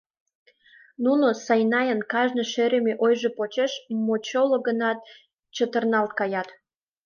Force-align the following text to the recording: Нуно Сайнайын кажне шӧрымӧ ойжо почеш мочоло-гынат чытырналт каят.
Нуно 1.03 1.27
Сайнайын 1.45 2.01
кажне 2.11 2.43
шӧрымӧ 2.51 2.93
ойжо 3.05 3.29
почеш 3.37 3.71
мочоло-гынат 4.05 4.97
чытырналт 5.55 6.11
каят. 6.19 6.49